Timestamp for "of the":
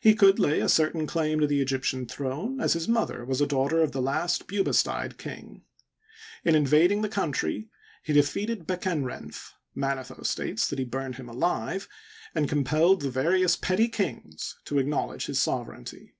3.82-4.00